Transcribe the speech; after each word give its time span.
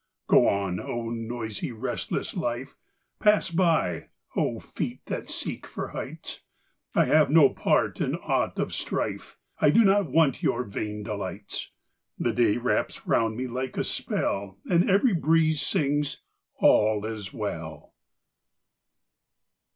Go 0.25 0.47
on, 0.47 0.79
oh, 0.79 1.11
noisy, 1.11 1.71
restless 1.71 2.35
life! 2.35 2.75
Pass 3.19 3.51
by, 3.51 4.07
oh, 4.35 4.59
feet 4.59 5.05
that 5.05 5.29
seek 5.29 5.67
for 5.67 5.89
heights! 5.89 6.41
I 6.95 7.05
have 7.05 7.29
no 7.29 7.49
part 7.49 8.01
in 8.01 8.15
aught 8.15 8.57
of 8.57 8.73
strife; 8.73 9.37
I 9.59 9.69
do 9.69 9.85
not 9.85 10.09
want 10.09 10.41
your 10.41 10.63
vain 10.63 11.03
delights. 11.03 11.69
The 12.17 12.33
day 12.33 12.57
wraps 12.57 13.05
round 13.05 13.37
me 13.37 13.45
like 13.45 13.77
a 13.77 13.83
spell, 13.83 14.57
And 14.67 14.89
every 14.89 15.13
breeze 15.13 15.61
sings, 15.61 16.23
"All 16.55 17.05
is 17.05 17.31
well." 17.31 17.93